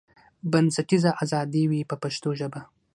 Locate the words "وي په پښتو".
1.71-2.29